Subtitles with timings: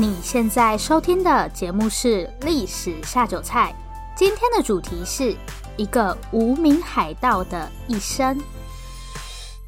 [0.00, 3.74] 你现在收听的节目是《历史下酒菜》，
[4.16, 5.36] 今天的主题是
[5.76, 8.40] 一个无名海盗的一生。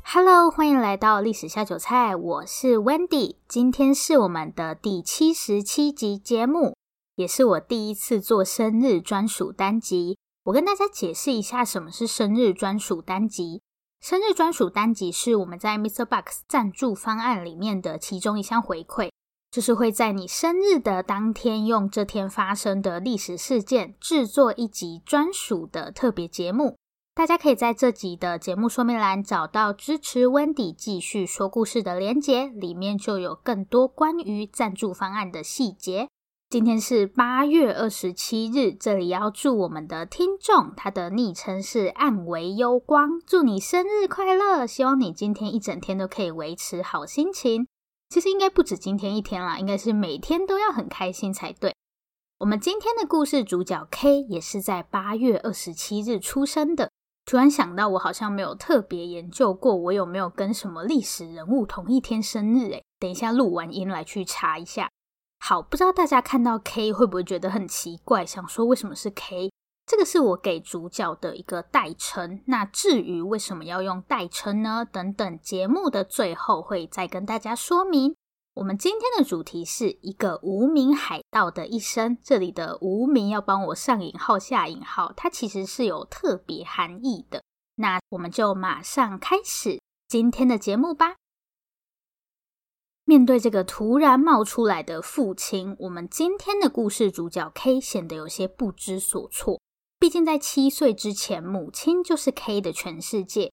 [0.05, 6.77] Hello，欢迎来到《历史下酒菜》，我是 Wendy，今天是我们的第七十七集节目，
[7.17, 10.17] 也是我第一次做生日专属单集。
[10.45, 13.63] 我跟大家解释一下什么是生日专属单集。
[14.01, 16.05] 生日专属单集是我们在 Mr.
[16.05, 19.11] Box 赞助方案里面的其中一项回馈。
[19.51, 26.77] 就是会在你生日的当天，用这天发生的历史事件制作一集专属的特别节目。
[27.13, 36.09] 大家可以在这集的节目说明栏找到支持 Wendy 继续说故事的连结，里面就有更多关于赞助方案的细节。
[36.49, 44.67] 今天是八月二十七日，这里要祝我们的听众，他的昵称是暗为幽光，祝你生日快乐！
[44.67, 47.67] 希望你今天一整天都可以维持好心情。
[48.11, 51.73] 其实应该不止今天一天啦，应该是每天都要很开心才对。
[52.41, 56.91] 我们今天的故事主角 K 也是在八月二十七日出生的。
[57.25, 62.73] 突然想到，我好像没有特别研究过，我有没有跟什么历史人物同一天生日？
[62.73, 64.91] 诶，等一下录完音来去查一下。
[65.39, 69.53] 好，不知道大家看到 K 会不会觉得很奇怪，想说为什么是 K？
[69.91, 72.41] 这个是我给主角的一个代称。
[72.47, 74.85] 那至于为什么要用代称呢？
[74.85, 78.15] 等等，节目的最后会再跟大家说明。
[78.55, 82.17] 我们今天的主题是一个无名海盗的一生。
[82.23, 87.43] 这里的“无名”要帮我上引号、下引号，它其实是有特别含义的。
[87.75, 91.17] 那我们就马上开始今天的节目吧。
[93.05, 99.61] 面对这个突然冒出来的父亲，我们今天的故事主角 K 显得有些不知所措。
[100.01, 103.53] 毕竟在七岁之前，母亲就是 K 的全世界。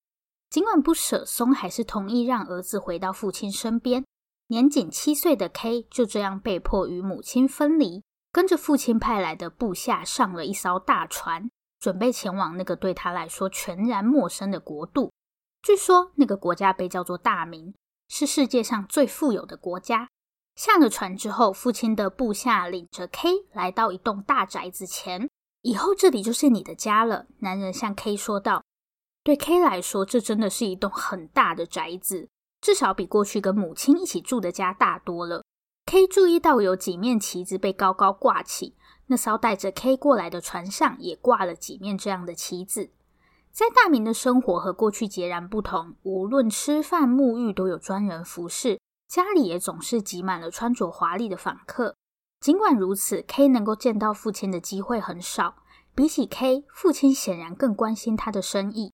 [0.49, 4.05] 尽管不舍松，还是同意让儿子回到父亲身边。
[4.47, 15.11] 年仅七岁的 K 就这样被迫与母亲分离，跟着父亲派来的部下上了一艘大船，准备前往那个对他来说全然陌生的国度。
[15.61, 17.73] 据说那个国家被叫做大明，
[18.07, 20.07] 是世界上最富有的国家。
[20.55, 25.29] 下了船之后，父亲的部下领着 K 来到一栋大宅子前。
[25.61, 28.63] 以后这里就是你的家了，男人向 K 说道。
[29.23, 32.29] 对 K 来说，这真的是一栋很大的宅子，
[32.61, 35.43] 至少比过去跟母亲一起住的家大多了。
[35.85, 38.75] K 注意到有几面旗子被高高挂起，
[39.07, 42.91] 那艘带着 K 过来的船上也挂了几面这样的旗子。
[43.51, 48.79] 在大明的生活和过去截然不同，无论吃饭、沐浴都有专人服侍，
[49.09, 51.95] 家里也总是挤满了穿着华丽的访客。
[52.39, 55.55] 尽管如此，K 能够见到父亲的机会很少。
[55.95, 58.93] 比起 K，父亲显然更关心他的生意。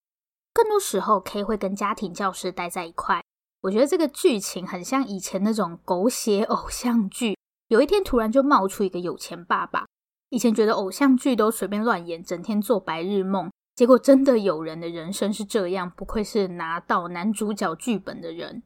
[0.53, 3.21] 更多时候，K 会跟家庭教师待在一块。
[3.61, 7.37] 我觉得这个剧情很像以前那种狗血偶像剧。
[7.67, 9.85] 有一天突然就冒出一个有钱爸爸。
[10.29, 13.51] 以前觉得偶像剧都随便乱演，整天做白日梦。
[13.75, 18.63] 结果真的有人的人生是这样，不愧是拿到男主角剧本的人。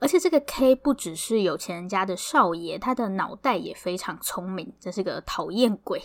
[0.00, 6.00] 而且这个 K 不只是有钱人家的少爷，他的脑袋也非常聪明，这是个讨厌鬼。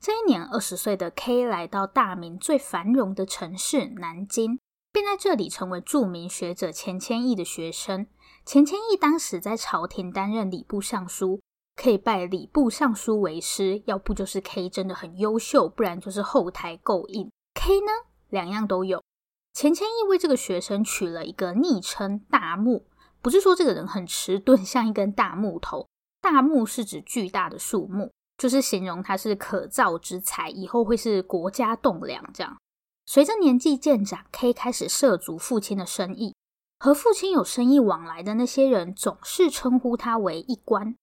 [0.00, 4.58] 这一年，二十岁的 K 来到大明最繁荣的城市南京，
[4.92, 8.06] 并在这里成为著名学者钱谦益的学生。
[8.44, 11.40] 钱谦益当时在朝廷担任礼部尚书，
[11.74, 13.82] 可以拜礼部尚书为师。
[13.86, 17.30] 要不就是 K 真的很优秀，不然就是后台够硬。
[17.54, 17.90] K 呢，
[18.28, 19.02] 两样都有。
[19.54, 22.86] 钱谦益为这个学生取了一个昵称“大木”。
[23.24, 25.88] 不是说这个人很迟钝， 像一根大木头。
[26.20, 32.22] 大木是指巨大的树木，就是形容他是可造之材，以后会是国家栋梁。
[32.34, 32.58] 这样，
[33.06, 36.34] 随着年纪渐长，K 开始涉足父亲的生意，
[36.78, 40.94] 和父亲有生意往来的那些人总是称呼他为一官。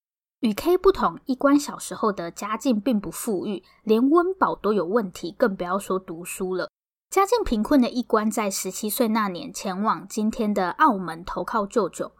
[0.41, 6.69] 与 K 不同，一官小时候的家境并不富裕，连温饱都有问题，更不要说读书了。
[7.11, 12.13] 家境贫困的一官在十七岁那年前往今天的澳门投靠舅舅。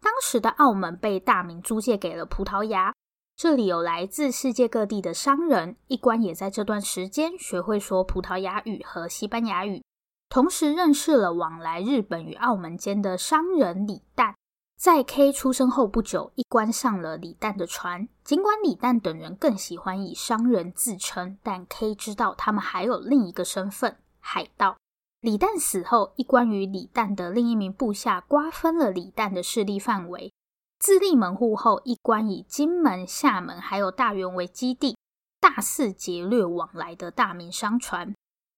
[0.00, 2.94] 当时的澳门被大明租借给了葡萄牙，
[3.36, 5.74] 这里有来自世界各地的商人。
[5.88, 9.82] 一官也在这段时间学会说葡萄牙语和西班牙语，
[10.28, 14.34] 同时认识了往来日本与澳门间的商人李旦。
[14.78, 18.06] 在 K 出生后不久，一官上了李旦的船。
[18.22, 23.96] 尽管李旦等人更喜欢以商人自称，但 K 知道他们还有另一个身份。
[24.26, 24.76] 海盗。
[25.20, 30.32] 李旦死后，一官与李旦的另一名部下瓜分了李旦的势力范围，
[30.80, 34.96] 自立门户后，一官以金门、厦门还有大员为基地，
[35.40, 38.14] 大肆劫掠往来的大明商船。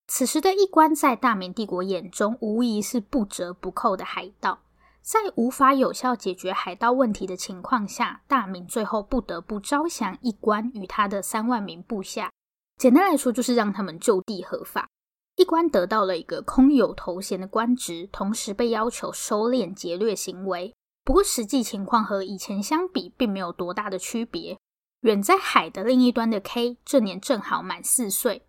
[0.06, 4.60] 此时的一官在大明帝国眼中，无疑是不折不扣的海盗。
[5.02, 12.30] 在无法有效解决海盗问题的情况下，大明最后不得不招降一关与他的三万名部下。
[12.78, 14.88] 简单来说，就是让他们就地合法。
[15.38, 20.74] 一关得到了一个空有头衔的官职，同时被要求收敛劫掠行为。
[21.04, 24.58] 不过，实际情况和以前相比，并没有多大的区别。
[25.02, 28.44] 远在海的另一端的 K，这年正好满四岁。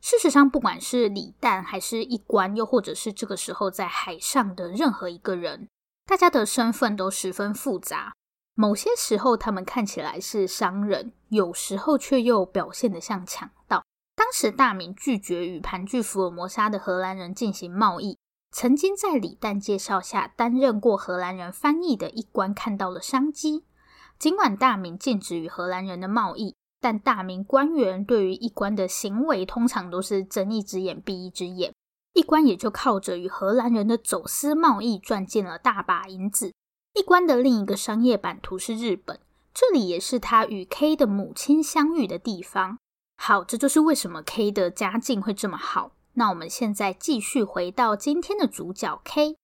[0.00, 5.68] 事实上，不管是李旦还是一关，又或者是这个时候在海上的任何一个人，
[6.06, 8.14] 大家的身份都十分复杂。
[8.54, 13.84] 某些时候，他们看起来是商人，有时候却又表现得像强盗。
[14.30, 18.16] 当时，大明拒绝与盘踞福尔摩沙的荷兰人进行贸易。
[18.52, 23.64] 曾经在李旦介绍下担任过荷兰人翻译的一关看到了商机。
[24.20, 26.54] 尽管大明禁止与荷兰人的贸易。
[26.80, 31.74] 但大明官员对于一关的行为，通常都是睁一只眼闭一只眼。
[32.14, 36.52] 一关也就靠着与荷兰人的走私贸易赚进了大把银子。
[36.94, 39.18] 一关的另一个商业版图是日本，
[39.52, 42.78] 这里也是他与 K 的母亲相遇的地方。
[43.22, 45.92] 好，这就是为什么 K 的家境会这么好。
[46.14, 49.36] 那我们现在继续回到今天的主角 K。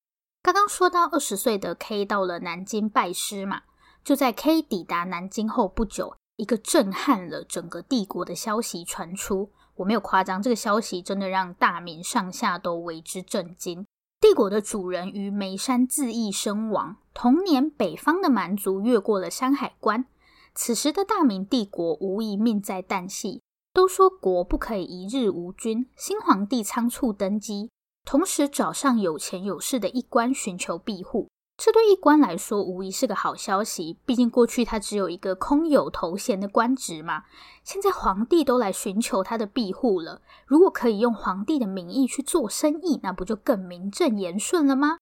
[0.43, 3.65] 刚刚说到二十岁的 K 到了南京拜师嘛，
[4.03, 6.17] 就在 K 抵达南京后不久。
[6.37, 13.87] 一个震撼了整个帝国的消息传出，我没有夸张，这个消息真的让大明上下都为之震惊。
[14.19, 20.07] 帝国的主人于眉山自缢身亡，同年北方的蛮族越过了山海关。
[20.55, 23.43] 此时的大明帝国无疑命在旦夕。
[23.77, 27.71] 都说国不可以一日无君，新皇帝仓促登基，
[28.07, 31.29] 同时找上有钱有势的一官寻求庇护。
[31.59, 37.25] 这对一官来说无疑是个好消息，毕竟过去他只有一个空有头衔的官职嘛。
[37.65, 44.97] 现在皇帝都来寻求他的庇护了，如果可以用皇帝的名义去做生意，那不就更名正言顺了吗？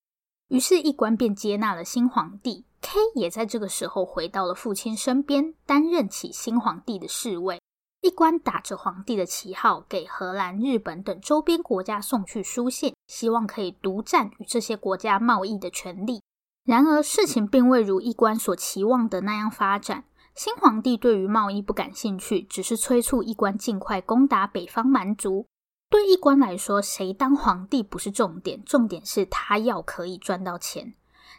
[0.49, 2.65] 于是，一关便接纳了新皇帝。
[2.81, 7.61] K 也在这个时候回到了父亲身边，担任起新皇帝的侍卫。
[8.05, 16.21] 一关打着皇帝的旗号，给荷兰、日本等周边国家送去书信，希望可以独占与这些国家贸易的权利。
[16.67, 20.05] 然而，事情并未如一关所期望的那样发展。
[20.35, 25.47] 新皇帝对于贸易不感兴趣，只是催促一关尽快攻打北方蛮族。
[25.89, 30.93] 对一关来说，谁当皇帝不是重点，重点是他要可以赚到钱。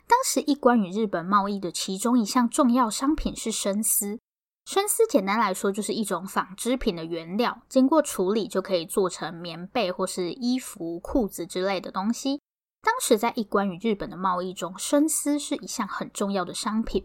[0.08, 4.18] 当时，一关与日本贸易的其中一项重要商品是生丝。
[4.66, 12.42] 生丝简单来说就是一种纺织品的原料，经过处理就可以做成棉被或是衣服、裤子之类的东西。
[12.82, 17.04] 当时在一关与日本的贸易中，生丝是一项很重要的商品。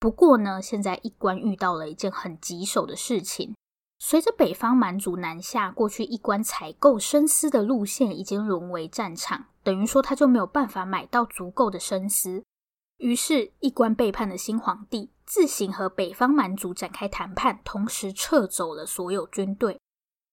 [0.00, 3.54] 不过呢，现在一关遇到了一件很棘手的事情。
[3.98, 12.42] 随着北方蛮族南下，过去一关采购生丝的路线已经沦为战场，等于说他就没有办法买到足够的生丝。
[12.96, 19.80] 于是，一关背叛了新皇帝，自行和北方蛮族展开谈判，同时撤走了所有军队。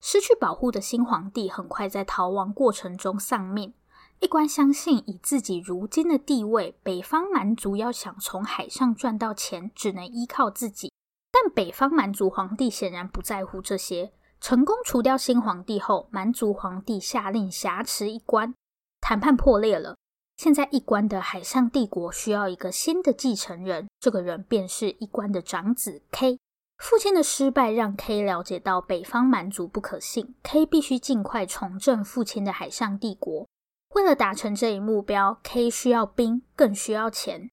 [0.02, 3.74] 失去保护的新皇帝很快在逃亡过程中丧命。
[4.20, 10.92] 一关相信，以自己如今的地位，北方蛮族要想从海上赚到钱，只能依靠自己。
[11.32, 14.12] 但北方蛮族皇帝显然不在乎这些。
[14.42, 18.54] 成功除掉新皇帝后，蛮族皇帝下令挟持一关，
[19.00, 19.96] 谈判破裂了。
[20.40, 26.40] 现在一关的海上帝国需要一个新的继承人，这个人便是一关的长子 K。
[26.78, 33.50] 父亲的失败让 K 了解到北方蛮族不可信，K 必须尽快重振父亲的海上帝国。
[33.96, 37.50] 为了达成这一目标，K 需要兵，更需要钱。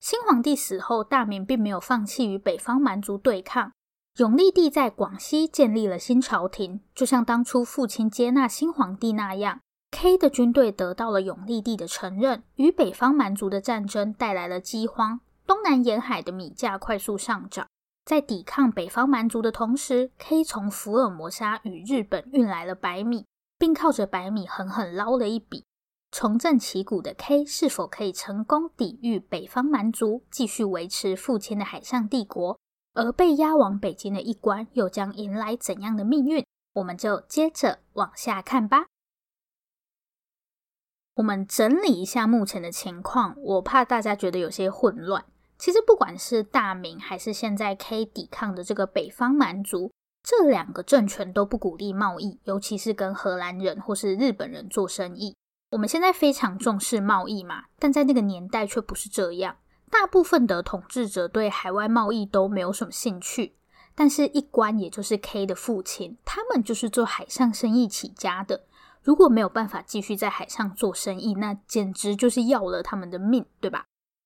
[0.00, 3.72] 新皇帝死后，大明并没有放弃与北方蛮族对抗。
[4.16, 9.60] 永历帝在广西建立了新朝廷，就像当初父亲接纳新皇帝那样
[9.94, 12.42] ，K 的军队得到了永历帝的承认。
[12.56, 17.68] 与北方蛮族的战争带来了饥荒，东南沿海的米价快速上涨。
[18.04, 23.24] 在抵抗北方蛮族的同时，K 从福尔摩沙与日本运来了白米。
[23.56, 25.64] 并靠着白米狠狠捞了一笔，
[26.10, 32.58] 重振旗鼓的 K 是否可以成功抵御北方蛮族，继续维持父亲的海上帝国？
[32.94, 36.44] 而被押往北京的一关又将迎来怎样的命运？
[36.74, 38.86] 我们就接着往下看吧。
[41.16, 45.24] 我们整理一下目前的情况，我怕大家觉得有些混乱。
[45.56, 49.92] 其实不管是大明还是现在 K 抵抗的这个北方蛮族。
[50.24, 55.36] 这两个政权都不鼓励贸易，尤其是跟荷兰人或是日本人做生意。
[55.70, 59.56] 我们现在非常重视贸易嘛，但在那个年代却不是这样。
[59.90, 63.54] 大部分的统治者对海外贸易都没有什么兴趣。
[63.94, 68.64] 但是，一关也就是 K 的父亲，他们就是做海上生意起家的。
[69.04, 73.84] 如果没有办法继续在海上做生意，那简直就是要了他们的命，对吧？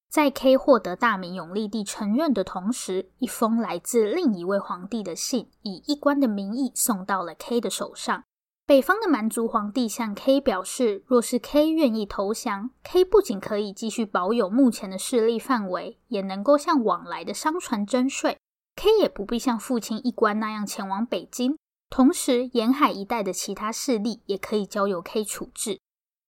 [0.09, 8.23] 在 K 获得大明永历帝承认的同时，一封来自另一位皇帝的信，以一关的名义送到了 K 的手上。
[8.65, 18.39] 北方的蛮族皇帝向 K 表示，若是 K 愿意投降，K 不仅可以继续保有目前的势力范围，也能够向往来的商船征税。
[18.77, 21.59] K 也不必像父亲一关那样前往北京。
[21.91, 25.81] 同时，沿海一带的其他势力也可以交由 K 处置。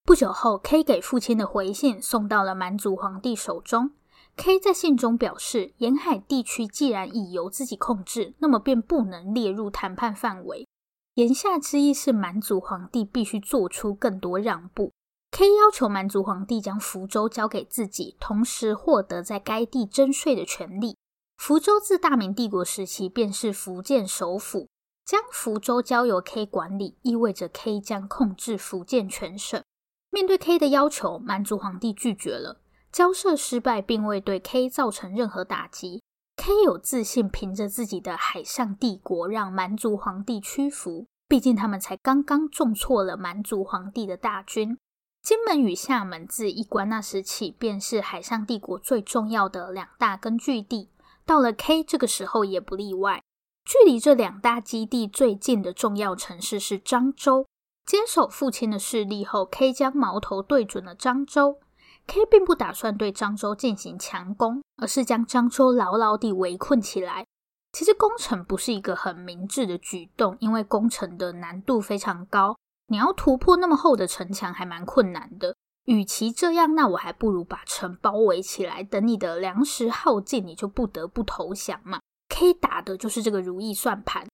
[0.03, 3.91] 不久后，K 给父亲的回信送到了蛮族皇帝手中。
[4.35, 10.67] K 在信中表示，沿海地区既然已由自己控制，那么便不能列入谈判范围。
[11.15, 14.91] 言下之意是，蛮族皇帝必须做出更多让步。
[15.31, 20.97] K 要求蛮族皇帝将福州交给自己，同时获得在该地征税的权利。
[21.37, 24.67] 福州自大明帝国时期便是福建首府，
[25.05, 29.61] 将福州交由 K 管理，意味着 K 将控制福建全省。
[30.09, 32.61] 面对 K 的要求，蛮族皇帝拒绝了。
[32.91, 36.03] 交涉失败，并未对 K 造成任何打击。
[36.35, 41.05] K 有自信，凭着自己的海上帝国，让蛮族皇帝屈服。
[41.27, 44.77] 毕竟他们才刚刚重挫了蛮族皇帝的大军。
[45.21, 50.89] 金门与厦门自一关那时起，便是海上帝国最重要的两大根据地。
[51.25, 53.23] 到了 K 这个时候，也不例外。
[53.71, 57.47] 距离这两大基地最近的重要城市是漳州。
[57.85, 61.57] 接手父亲的势力后，K 将矛头对准了漳州。
[62.05, 67.25] K 并不打算对漳州进行强攻，而是将漳州牢牢地围困起来。
[67.71, 72.57] 其实攻城不是一个很明智的举动，因为攻城的难度非常高，
[72.89, 75.55] 你要突破那么厚的城墙还蛮困难的。
[75.85, 82.01] 与其这样，那我还不如把城包围起来，等你的粮食耗尽，你就不得不投降嘛。
[82.41, 84.25] K 打的就是这个如意算盘。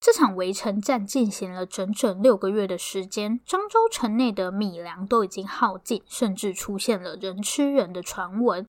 [0.00, 8.66] 这场围城战进行了整整六个月的时间，漳州城内的米粮都已经耗尽，甚至出现了人吃人的传闻。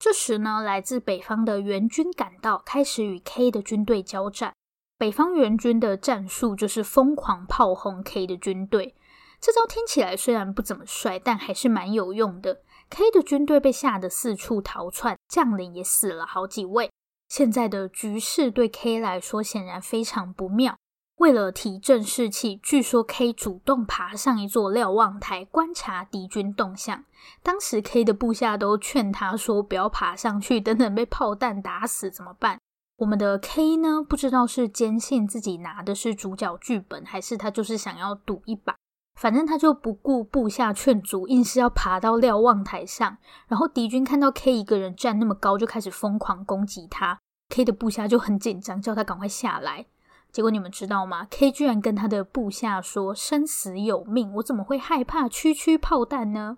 [0.00, 4.52] 这时呢，来自北方的援军赶到，开始与 K 的军队交战。
[4.98, 8.96] 北方援军的战术就是疯狂炮轰 K 的军队。
[9.40, 12.62] 这招听起来虽然不怎么帅，但还是蛮有用的。
[12.90, 16.90] K 的军队被吓得四处逃窜，将领也死了好几位。
[17.28, 20.76] 现在的局势对 K 来说显然非常不妙。
[21.16, 27.04] 为了提振士气，据说 K 主动爬上一座瞭望台观察敌军动向。
[27.42, 32.58] 当时 K 的部下都劝他说：“不要爬上去，等等被炮弹打死怎么办？”
[32.98, 38.74] 我们的 K 呢，不知道是坚信自己拿的是主角剧本，还是他就是想要赌一把。
[39.14, 43.16] 反正他就不顾部下劝阻，硬是要爬到瞭望台上。
[43.46, 47.18] 然后敌军看到 K 一个人站那么高，就开始疯狂攻击他。
[47.50, 49.86] K 的部下就很紧张，叫他赶快下来。
[50.32, 56.56] 结果你们知道吗？K 居然跟他的部下说：“生死有命，我怎么会害怕区区炮弹呢？”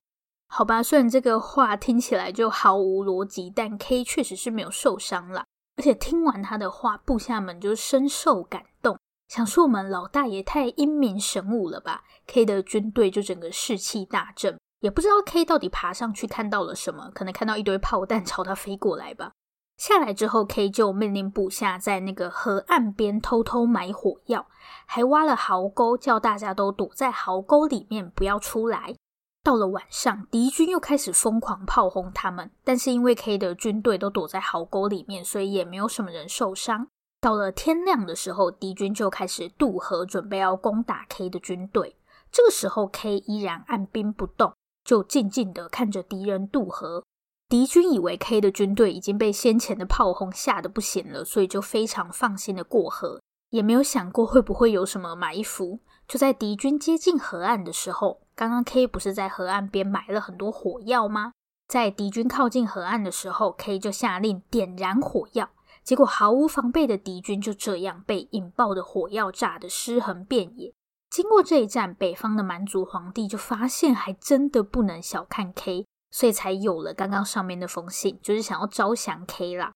[0.48, 5.44] 好吧，虽然这个话听起来就毫无逻辑，但 K 确实是没有受伤啦。
[5.76, 8.96] 而且听完他的话，部下们就深受感动，
[9.28, 19.32] 想说我们老大也太英明神武了吧！K 的军队就整个士气大振，也不知道 K 到底爬上去看到了什么，可能看到一堆炮弹朝他飞过来吧。
[19.76, 24.46] 下来之后，K 就命令部下在那个河岸边偷偷埋火药，
[24.86, 28.94] 还挖了壕沟，叫大家都躲在壕沟里面，不要出来。
[29.42, 36.88] 到了晚上，敌军又开始疯狂炮轰他们，但是因为 K 的军队都躲在壕沟里面，所以也没有什么人受伤。
[37.26, 41.96] 到了天亮的时候，敌军就开始渡河，准备要攻打 K 的军队。
[42.30, 44.54] 这个时候，K 依然按兵不动，
[44.84, 47.02] 就静静的看着敌人渡河。
[47.48, 55.80] 敌军以为 K 的军队已经被先前的炮轰吓得不行了，所以就非常放心的过河，也没有想过会不会有什么埋伏。
[56.06, 61.32] 就在敌军接近河岸的时候，刚刚 K 不是在河岸边埋了很多火药吗？
[61.66, 65.48] 在敌军靠近河岸的时候，K 就下令点燃火药，
[65.86, 70.74] 结果毫无防备的敌军就这样被引爆的火药炸得尸横遍野。
[71.08, 75.86] 经过这一战，北方的蛮族皇帝就发现，还真的不能小看 K。
[76.10, 79.72] 所以才有了刚刚上面那封信，就是想要招降 K 啦。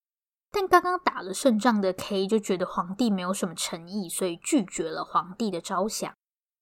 [0.51, 6.13] 但刚刚打了胜仗的 K 就觉得皇帝没有什么诚意，所以拒绝了皇帝的招降。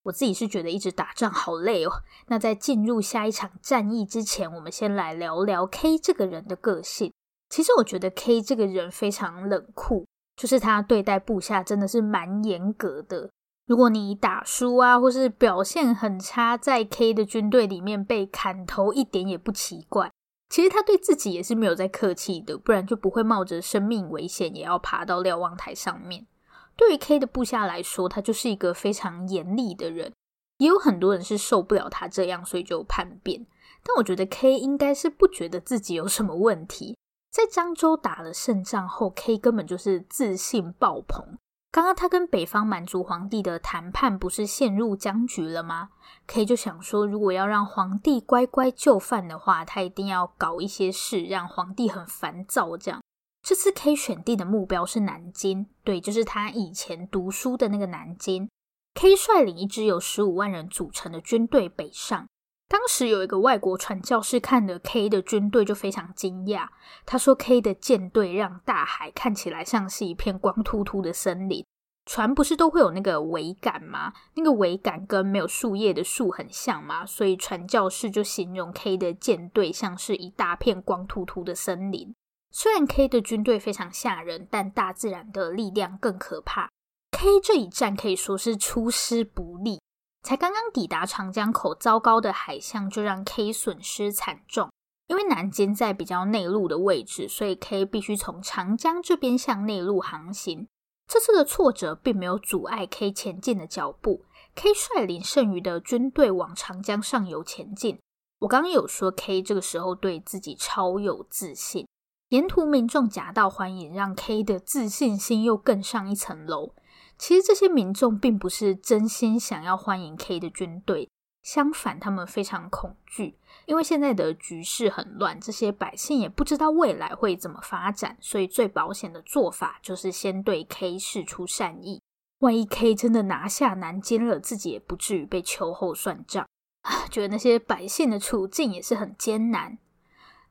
[0.03, 2.03] 我自己是觉得一直打仗好累哦。
[2.27, 7.13] 那在进入下一场战役之前，我们先来聊聊 K 这个人的个性。
[7.49, 13.31] 其实我觉得 K 这个人非常冷酷，就是他对待部下真的是蛮严格的。
[13.67, 20.11] 如果你打输啊，或是表现很差，在 K 的军队里面被砍头，一点也不奇怪。
[20.49, 26.27] 其实他对自己也是没有在客气的，不然就不会冒着生命危险也要爬到瞭望台上面。
[26.75, 30.13] 对于 K 的部下来说，他就是一个非常严厉的人。
[30.57, 33.47] 也有很多人是受不了他这样，所以就叛变。
[33.85, 36.97] 但我觉得 K 应该是不觉得自己有什么问题。
[37.31, 41.39] 在漳州打了胜仗后，K 根本就是自信爆棚。
[41.71, 45.91] 刚刚他跟北方满族皇帝的谈判不是陷入僵局了吗
[46.27, 52.75] ？K 就想说，如果要让皇帝乖乖就范的话，他一定要搞一些事，让皇帝很烦躁。
[52.79, 53.03] 这样，
[53.43, 58.49] 这次 K 选定的目标是南京，对，就是他以前读书的那个南京。
[58.95, 62.27] K 率领一支由十五万人组成的军队北上。
[62.69, 66.69] 当时有一个外国传教士看了 K 的军队就非常惊讶，
[67.07, 71.65] 他说 K 的舰队让大海看起来像是一片光秃秃的森林。
[72.05, 74.13] 船不是都会有那个桅杆吗？
[74.35, 82.15] 那个桅杆跟没有树叶的树很像嘛，所以传教士就形容 K 的舰队像是一大片光秃秃的森林。
[82.51, 86.71] 虽然 K 的军队非常吓人，但大自然的力量更可怕。
[87.11, 89.81] K 这一战可以说是出师不利。
[90.29, 94.69] 才刚刚抵达长江口，糟糕的海象就让 K 损失惨重。
[95.07, 100.69] 因为南京在比较内陆的位置，所以 K 必须从长江这边向内陆航行。
[101.07, 104.27] 这次的挫折并没有阻碍 K 前进的脚步。
[104.55, 107.99] K 率领剩余的军队往长江上游前进。
[108.41, 111.89] 我刚刚有说 K 这个时候对自己超有自信，
[112.29, 116.75] 沿途民众夹道欢迎，让 K 的自信心又更上一层楼。
[117.19, 121.11] 其实这些民众并不是真心想要欢迎 K 的军队，
[121.43, 132.01] 相反，他们非常恐惧，因为现在的局势很乱，这些百姓也不知道未来会怎么发展，所以最保险的做法就是先对 K 释出善意。
[132.39, 136.47] 万一 K 真的拿下南京了，自己也不至于被秋后算账。
[136.83, 139.79] 啊，觉得那些百姓的处境也是很艰难。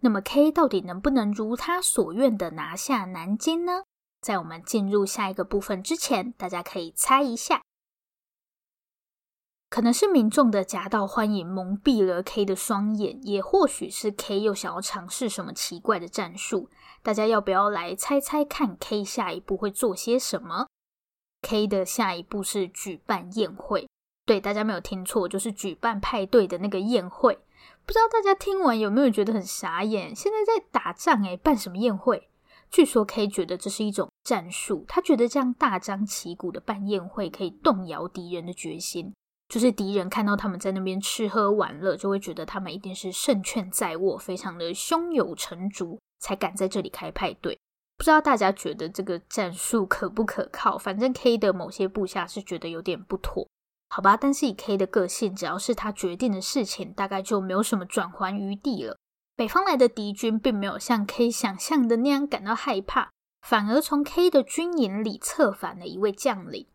[0.01, 3.83] 那么 K 到底能不能如他所愿的拿下南京呢？
[4.27, 7.61] 在我们进入下一个部分之前，大家可以猜一下，
[9.69, 16.69] 可能是民众的夹道欢迎蒙蔽了 K 的双眼，也或许是 K 又想要尝试什么奇怪的战术。
[17.01, 20.67] 大家要不要来猜猜看，K 下一步会做些什么
[21.43, 23.87] ？K 的下一步是举办宴会，
[24.25, 27.39] 对，大家没有听错，就是举办派对的那个宴会。
[27.85, 30.13] 不知道大家听完有没有觉得很傻眼？
[30.13, 32.27] 现在在打仗诶，办什么宴会？
[32.69, 39.13] 据说 K 觉得这是一种战术，他觉得这样大张旗鼓的办宴会可以动摇敌人的决心，
[39.47, 47.57] 就是敌人看到他们在那边吃喝玩乐，就会觉得他们一定是胜券在握，非常的胸有成竹，才敢在这里开派对。
[47.97, 50.77] 不知道大家觉得这个战术可不可靠？
[50.77, 53.47] 反正 K 的某些部下是觉得有点不妥，
[53.89, 54.15] 好吧。
[54.15, 58.95] 但是以 K 的个性，只要是他决定的事情，大概就没有什么转圜余地了。
[59.37, 63.11] 北方来的敌军并没有像 K 想象的那样感到害怕，
[63.47, 66.65] 反而从 K 的军营里策反了一位将领。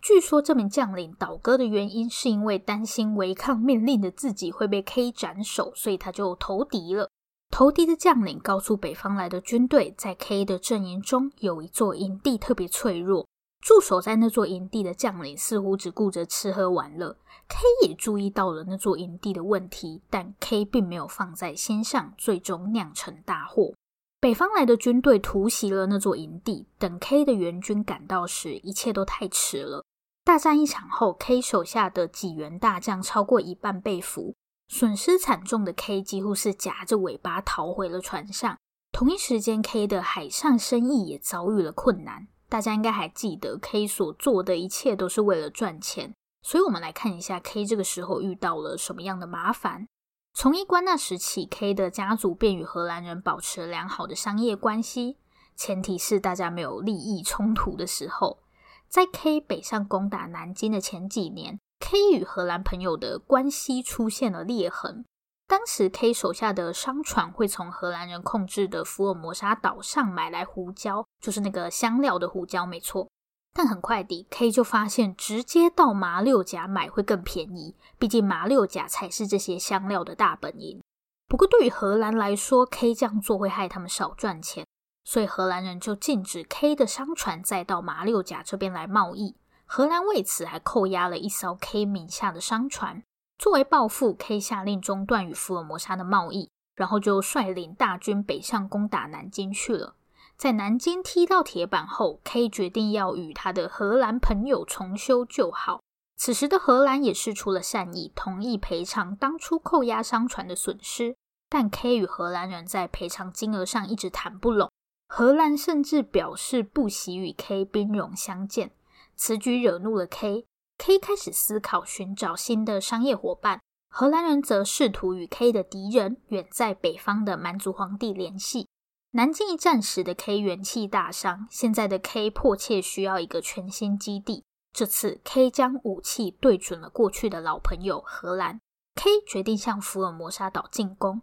[0.00, 7.10] 据说这名将领倒戈的原因是因为担心违抗命令的自己会被 K 斩首，所以他就投敌了。
[7.50, 13.26] 投敌的将领告诉北方来的军队，在 K 的阵营中有一座营地特别脆弱，
[13.62, 17.16] 驻守在那座营地的将领似乎只顾着吃喝玩乐。
[17.48, 23.72] K 也注意到了那座营地的问题，但 K 并没有放在心上，最终酿成大祸。
[24.20, 29.84] 北方来的军队突袭了那座营地，等 K 的援军赶到时，一切都太迟了。
[30.24, 34.34] 大战一场后，K 手下的几员大将超过一半被俘，
[34.68, 38.56] 损失惨重的 K 几乎是夹着尾巴逃回了船上。
[38.92, 42.28] 同一时间，K 的海上生意也遭遇了困难。
[42.52, 46.12] 大家应该还记得，K 所做的一切都是为了赚钱。
[46.42, 49.86] 所以，我们来看一下 K 这个时候遇到了什么样的麻烦。
[50.34, 55.16] 从一关那时起，K 的家族便与荷兰人保持良好的商业关系，
[55.56, 58.42] 前提是大家没有利益冲突的时候。
[58.86, 65.06] 在 K 北上攻打南京的前几年，K 与荷兰朋友的关系出现了裂痕。
[65.52, 73.06] 当时，K 手下的商船会从荷兰人控制的福尔摩沙岛上买来胡椒，就是那个香料的胡椒，没错。
[73.52, 80.82] 但很快地，K 就发现直接到马六甲买会更便宜，毕竟马六甲才是这些香料的大本营。
[81.28, 84.66] 不过对于荷兰来说，K 这样做会害他们少赚钱，
[85.04, 89.36] 所以荷兰人就禁止 K 的商船再到马六甲这边来贸易。
[89.66, 93.02] 荷兰为此还扣押了一艘 K 名下的商船。
[93.42, 99.96] 作为报复，K 下令中断与福尔摩沙的贸易，然后就率领大军北上攻打南京去了。
[100.36, 105.80] 在南京踢到铁板后，K 决定要与他的荷兰朋友重修旧好。
[106.16, 111.16] 此时的荷兰也释出了善意，同意赔偿当初扣押商船的损失。
[111.48, 114.70] 但 K 与荷兰人在赔偿金额上一直谈不拢，
[115.08, 118.70] 荷兰甚至表示不惜与 K 兵戎相见。
[119.16, 120.46] 此举惹怒了 K
[120.84, 123.60] K 开始思考寻找新的商业伙伴。
[123.88, 128.66] 荷兰人则试图与 K 的敌人远在北方的蛮族皇帝联系。
[129.12, 134.42] 南京一战时的 K 元气大伤，现在的 K 迫切需要一个全新基地。
[134.72, 138.58] 这次 K 将武器对准了过去的老朋友荷兰。
[138.96, 141.22] K 决定向福尔摩沙岛进攻。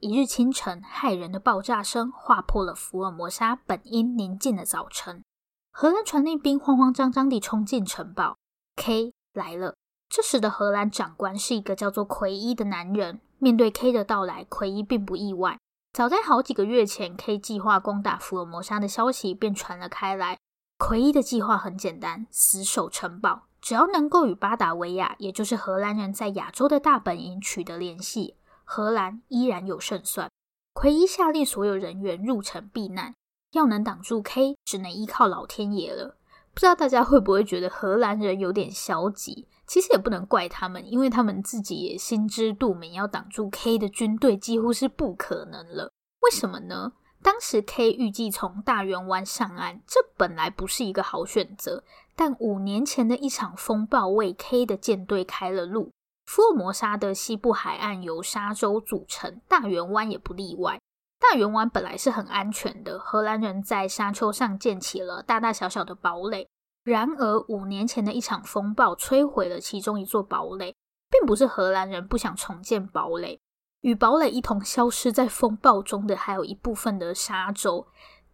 [0.00, 5.24] 一日清晨，骇人的爆炸声划破了福尔摩沙本应宁静的早晨。
[5.72, 8.36] 荷兰传令兵慌慌张张地冲进城堡。
[8.78, 9.74] K 来了。
[10.08, 13.20] 这时的荷兰长官是一个叫做奎伊的男人。
[13.38, 15.58] 面对 K 的到来，奎伊并不意外。
[15.92, 20.38] 早在好几个月前，K 计划攻打福尔摩沙的消息便传了开来。
[20.78, 30.30] 奎伊的计划很简单：死守城堡，只要能够与巴达维亚，也就是荷兰人在亚洲的大本营取得联系，荷兰依然有胜算。
[30.72, 33.14] 奎伊下令所有人员入城避难，
[33.52, 36.17] 要能挡住 K，只能依靠老天爷了。
[36.58, 39.46] 不知道大家会不会觉得荷兰人有点消极？
[39.68, 45.92] 其实也不能怪他们，因为他们自己也心知肚明，要挡住 K 的军队几乎是不可能了。
[46.22, 46.94] 为什么呢？
[47.22, 51.84] 当时 K 预计从大员湾上岸，这本来不是一个好选择。
[52.16, 55.92] 但五年前的一场风暴为 K 的舰队开了路。
[56.26, 60.80] 福尔摩沙的西部海岸由沙洲组成，大员湾也不例外。
[61.20, 66.48] 大圆湾本来是很安全的，荷兰人在沙丘上建起了大大小小的堡垒。
[66.84, 70.74] 然而，五年前的一场风暴摧毁了其中一座堡垒，
[71.10, 73.38] 并不是荷兰人不想重建堡垒，
[73.82, 77.86] 与堡垒一同消失在风暴中的还有一部分的沙洲，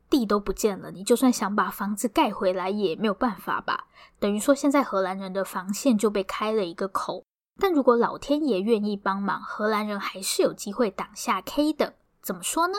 [0.09, 0.93] 地都不见了。
[0.93, 3.87] 你就算想把房子盖回来，也没有办法吧？
[4.21, 7.25] 等于说，现在荷兰人的防线就被开了一个口。
[7.61, 11.95] 但如果老天爷愿意帮忙，荷兰人还是有机会挡下 K 的。
[12.25, 12.79] 怎么说呢？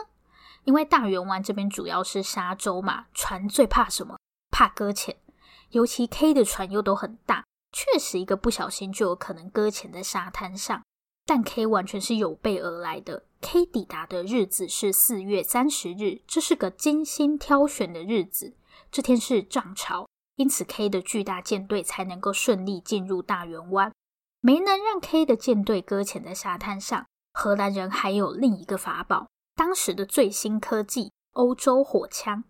[0.63, 4.17] 因为大圆湾这边主要是沙洲嘛，船最怕什么？
[4.49, 5.15] 怕搁浅。
[5.69, 10.81] 尤其 K 的船又都很大，确实一个不小心就有可能搁浅在沙滩上。
[11.25, 13.25] 但 K 完全是有备而来的。
[13.41, 18.55] K 抵达的日子是四月三十日，这是个精心挑选的日子。
[18.91, 23.91] 这天是涨潮，因此 K 的巨大舰队才能够顺利进入大圆湾。
[24.41, 32.43] 没能让 K 的舰队搁浅在沙滩上，荷兰人还有另一个法宝，当时的最新科技——欧洲火枪。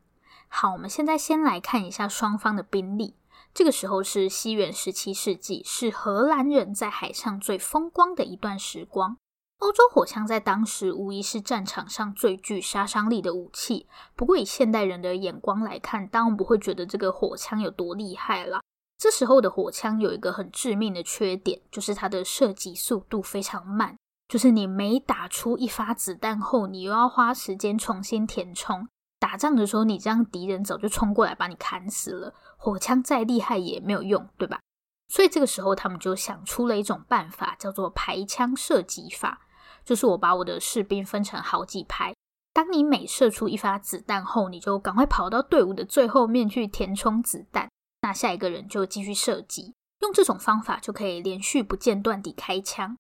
[0.48, 3.16] 好，我们现在先来看一下双方的兵力。
[3.54, 9.18] 这个时候是西元十七世纪，是荷兰人在海上最风光的一段时光。
[9.60, 13.88] 欧洲火枪在当时无疑是战场上最具杀伤力的武器。
[14.16, 18.62] 不过以现代人的眼光来看，当然不会觉得这个火枪有多厉害啦。
[18.98, 28.88] 这时候的火枪有一个很致命的缺点，就是它的射击速度非常慢，就是你每打出一发子弹后，你又要花时间重新填充。
[29.20, 34.60] 打仗的时候，你这样敌人早就冲过来把你砍死了，火枪再厉害也没有用，对吧？
[35.08, 39.42] 所以这个时候他们就想出了一种办法，叫做排枪射击法，
[39.84, 42.14] 就是我把我的士兵分成好几排，
[42.54, 47.70] 当你每射出一发子弹后，你就赶快跑到队伍的最后面去填充子弹，
[48.02, 52.98] 那下一个人就继续射击，用这种方法就可以连续不间断地开枪。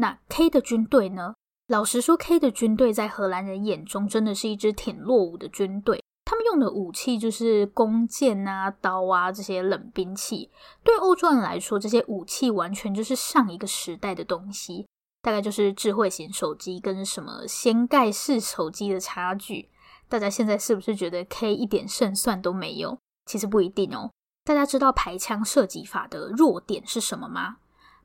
[0.00, 1.34] 那 K 的军队呢？
[1.68, 6.02] 老实说，K 的军队在荷兰人眼中真的是一支挺落伍的军队。
[6.24, 10.50] 他们用的武器就是弓箭啊、刀啊这些冷兵器。
[10.82, 14.86] 对欧洲人来说，这些武器完全就是上一个时代的东西，
[15.20, 19.68] 大概就是智慧型手机跟什么掀盖式手机的差距。
[20.08, 22.98] 大家现在是不是觉得 K 一点胜算都没有？
[23.26, 24.10] 其实不一定哦。
[24.44, 27.58] 大家知道排枪射击法的弱点是什么吗？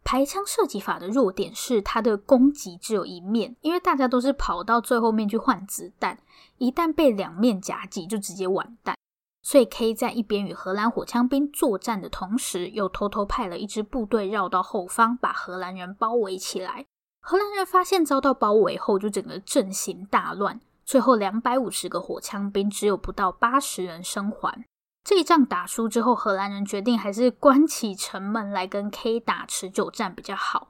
[0.06, 6.20] 排枪射击法的弱点是它的攻击只有一面，因为大家都是跑到最后面去换子弹，
[6.60, 8.96] 一旦被两面夹击就直接完蛋。
[9.42, 16.86] 所以 K 在一边与荷兰火枪兵作战的同时，又偷偷派了一支部队绕到后方，把荷兰人包围起来。
[17.20, 24.66] 荷兰人发现遭到包围后，就整个阵型大乱，最后两百五十个火枪兵只有不到八十人生还。
[25.06, 30.70] 这一仗打输之后，荷兰人决定还是关起城门来跟 K 打持久战比较好。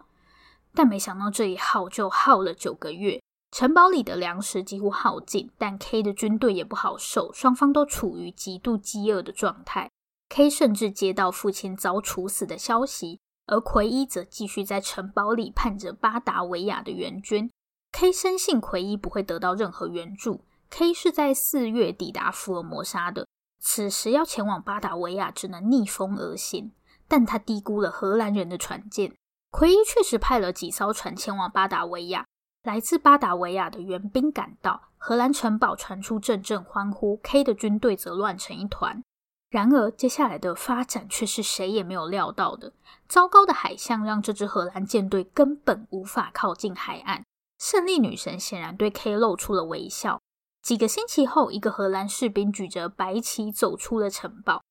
[0.74, 3.21] 但没想到这一耗就耗了九个月，
[3.52, 9.89] 城堡里的粮食几乎耗尽，但 K 的军队也不好受，双方都处于极度饥饿的状态。
[10.28, 17.50] K 甚至接到父亲遭处死的消息，而奎伊则继续在城堡里盼着巴达维亚的援军。
[17.93, 20.41] K 深信奎伊不会得到任何援助。
[20.69, 23.26] K 是在四月抵达福尔摩沙的。
[23.67, 26.71] 此时要前往巴达维亚，只能逆风而行。
[27.08, 29.12] 但他低估了荷兰人的船舰。
[29.49, 32.28] 奎伊确实派了几艘船前往巴达维亚。
[32.62, 37.17] 来自巴达维亚的援兵赶到，荷兰城堡传出阵阵欢呼。
[37.23, 39.04] K 的军队则乱成一团。
[39.49, 42.73] 然而，接下来的发展却是谁也没有料到的。
[43.08, 47.23] 糟糕的海象让这支荷兰舰队根本无法靠近海岸。
[47.58, 50.19] 胜利女神显然对 K 露出了微笑。
[50.65, 54.63] 几个星期后，一个荷兰士兵举着白旗走出了城堡。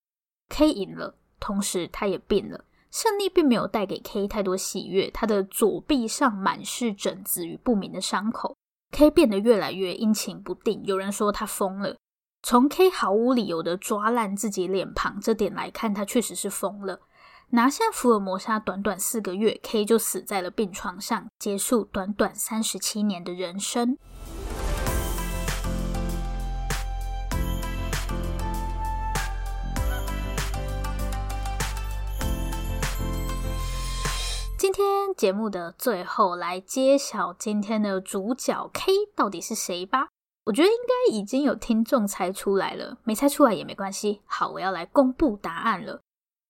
[0.48, 2.64] K 赢了，同时他也病了。
[2.90, 8.57] 胜利并没有带给 K 太多喜悦，他的左臂上满是疹子与不明的伤口。
[8.90, 11.96] K 变得越来越阴晴不定，有人说他疯了。
[12.42, 16.98] 从 K 毫无理由的抓烂自己脸庞这点来看，他确实是疯了。
[17.50, 23.96] 拿下福尔摩沙短短四个月，K 就死在了病床上，结束短短三十七年的人生。
[34.64, 40.09] 今天节目的最后，来揭晓今天的主角 K 到底是谁吧。
[40.46, 44.22] 我觉得应该已经有听众猜出来了，没猜出来也没关系。
[44.24, 46.00] 好，我要来公布答案了。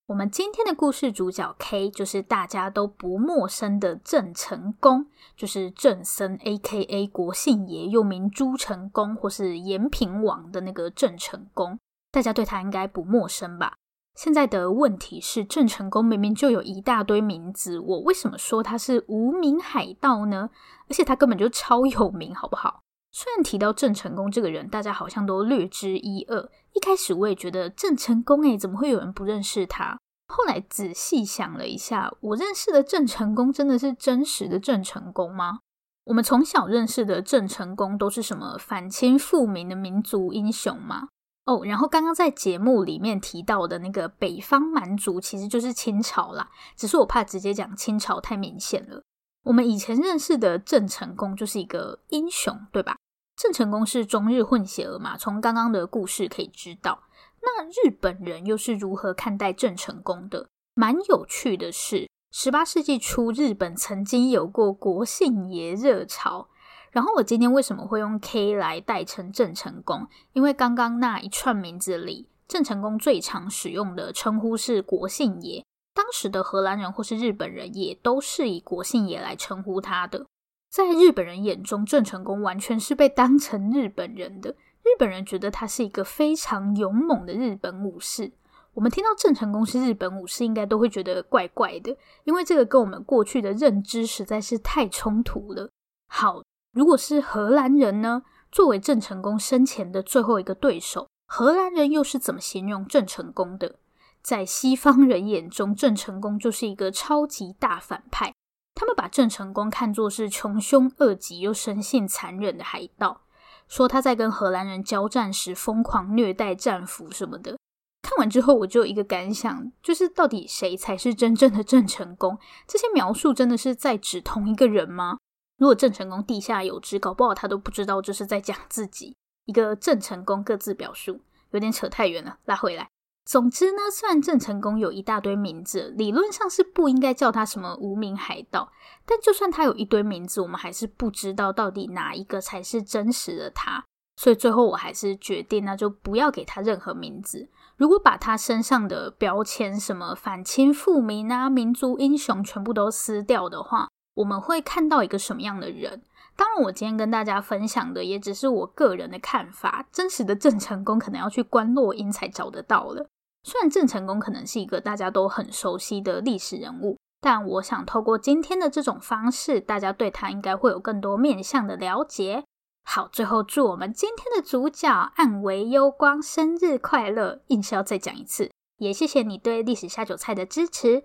[0.06, 7.08] 我们今天的故事主角 K 就是大家都不陌生的郑成功，就是郑森 （A.K.A.
[7.08, 11.76] 国姓爷），又名朱成功或是延平王的那个郑成功。
[12.12, 13.74] 大家对他应该不陌生吧？
[14.14, 20.50] 现在的问题是，郑成功明明就有一大堆名字，我为什么说他是无名海盗呢？
[20.88, 22.82] 而且他根本就超有名，好不好？
[23.10, 26.48] 虽然提到郑成功这个人，大家好像都略知一二。
[26.72, 29.98] 一开始我也觉得郑成功诶，怎么会有人不认识他？
[30.28, 35.60] 后来仔细想了一下，我认识的郑成功真的是真实的郑成功吗？
[36.04, 41.08] 我们从小认识的郑成功都是什么反清复明的民族英雄吗？
[41.46, 46.50] 哦，然后刚刚在节目里面提到的那个北方蛮族，其实就是清朝啦。
[46.74, 49.02] 只是我怕直接讲清朝太明显了。
[49.44, 52.96] 我们以前认识的郑成功就是一个英雄，对吧？
[53.36, 55.18] 郑成功是中日混血儿嘛？
[55.18, 57.02] 从刚刚的故事可以知道，
[57.42, 60.48] 那日本人又是如何看待郑成功的？
[60.74, 66.48] 蛮有趣的是，十八世纪初，日本曾经有过国姓爷热潮。
[66.94, 70.06] 然后我今天为什么会用 K 来代称郑成功？
[70.32, 75.64] 因为刚刚那一串名字里，郑成功最常使用的称呼是国姓爷。
[75.92, 80.24] 当时的荷兰人或是日本人也都是以国姓爷来称呼他的。
[80.70, 84.50] 在日本人眼中，郑成功完全是被当成日本人的。
[84.84, 88.30] 日本人觉得他是一个非常勇猛的日本武士。
[88.74, 95.68] 我们听到郑成功是日本武士，应该都会觉得怪怪的，因为这个跟我们过去的认知实在是太冲突了。
[96.06, 96.42] 好，
[96.74, 98.22] 如果是荷兰人呢？
[98.50, 103.76] 作为郑成功生前的最后一个对手，荷兰人又是怎么形容郑成功的？
[104.22, 108.32] 在西方人眼中，郑成功就是一个超级大反派。
[108.74, 113.20] 他们把郑成功看作是穷凶恶极又生性残忍的海盗，
[113.68, 117.56] 说他在跟荷兰人交战时疯狂虐待战俘什么的。
[118.02, 122.36] 看完之后，我就有一个感想，就是到底谁才是真正的郑成功？
[122.66, 125.18] 这些描述真的是在指同一个人吗？
[125.58, 129.16] 如果郑成功地下有知，搞不好他都不知道这是在讲自己。
[129.46, 132.88] 一个郑成功各自表述，有点扯太远了，拉回来。
[133.24, 138.70] 总之呢，虽然郑成功有一大堆名字，理论上是不应该叫他什么无名海盗，
[139.06, 143.84] 但就算他有一堆名字，我们还是不知道到底哪一个才是真实的他。
[144.16, 147.48] 所以最后我还是决定，那就不要给他任何名字。
[147.76, 156.02] 如果把他身上的标签，什么反清复明啊、民族英雄，全部都撕掉的话，我们会看到一个什么样的人？
[156.36, 163.06] 当然，我今天跟大家分享的也只是我个人的看法，真实的郑成功可能要去观落阴才找得到了。
[163.44, 172.44] 虽然郑成功可能是一个大家都很熟悉的历史人物，但我想透过今天的这种方式，大家对他应该会有更多面向的了解。
[172.86, 177.42] 好，最后祝我们今天的主角暗微幽光生日快乐！
[177.46, 181.04] 硬是要再讲一次，也谢谢你对历史下酒菜的支持。